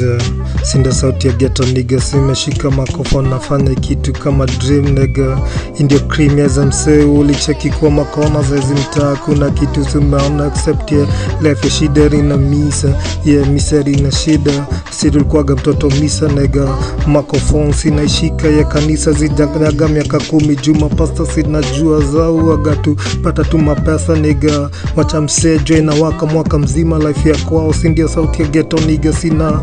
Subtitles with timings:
[0.00, 0.47] Yeah.
[0.72, 5.38] Sinda sauti ya ghetto nigga, simeshika makofon nafanya kitu kama dream nigga,
[5.78, 11.06] indio cream ya msee ulicheki kwa makona zezi mtaa, kuna kitu tumeona accept ya
[11.42, 12.88] life ya shida rina misa
[13.24, 14.66] yeah, miseri na shida.
[14.90, 16.68] Sidulikuwaga mtoto misa nega
[17.06, 20.56] makofon sinaishika ya kanisa zijanyaga miaka kumi.
[20.56, 26.98] Juma pasta sinajua zau agatu pata tu mapesa nega wacha msejwe na waka mwaka mzima
[26.98, 27.72] life ya kwao.
[27.72, 29.60] Sindio sauti ya geto niga sina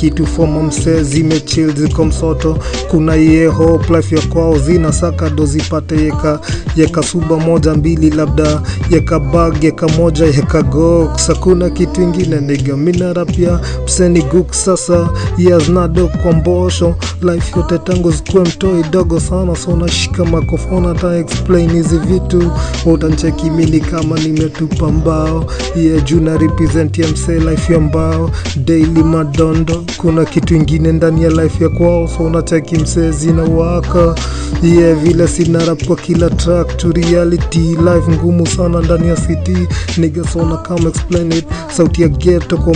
[0.00, 2.58] kitu foma msee zimechil ziko msoto.
[2.90, 6.40] Kuna yeho hope ya kwao zina saka do zipate yeka
[6.76, 11.26] yeka suba moja mbili labda yeka bag yeka moja yeka gox.
[11.28, 15.08] Hakuna kitu ingine niga minara pia mseni guk sasa.
[15.38, 21.70] Yaznado kwa mbosho life yote tangu zikuwe mtoi dogo sana so nashika makofona ta explain
[21.72, 22.50] hizi vitu.
[22.86, 25.46] Utancheki mini kama nimetupa mbao.
[25.76, 28.30] Yeah, juu na represent ya msee life ya mbao.
[28.64, 34.14] Daily madondo kuna kitu ingine ndani ya life ya kwao so unacheki msee zinawaka
[34.62, 39.68] yeah, vile sina kwa kila track to reality life ngumu sana ndani ya city.
[39.96, 41.44] Niga sona kama explain it.
[41.76, 42.74] Sauti ya ghetto kwa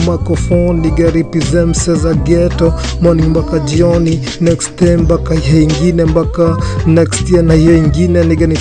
[1.11, 2.75] represent msee za ghetto.
[3.03, 8.25] Morning jioni next day mpaka hiyo ingine mpaka next year na hiyo ingine.
[8.25, 8.57] Niga ni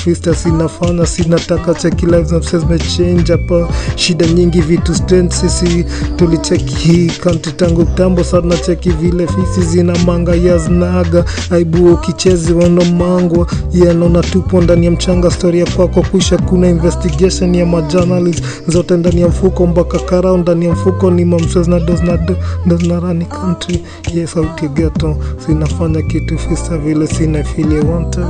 [1.05, 3.67] sinataka cheki lives zimechange hapa.
[3.95, 5.35] Shida nyingi vitu strange.
[5.35, 8.57] Sisi tulicheki hii country tangu kitambo sana.
[8.57, 15.31] Cheki vile fisi zina manga yaznaga aibu ukichezi wanomangwa yanaona tupo ndani ya mchanga.
[15.31, 20.71] Storia kwako kuisha kuna investigation ya majournalist zote ndani ya mfuko mpaka karao ndani ya
[20.71, 21.11] mfuko.
[21.11, 21.79] Ni mamses na
[23.25, 23.83] country.
[24.13, 25.17] Ye sauti geto
[25.59, 28.25] sinafanya kitu fisa vile sina fili wanted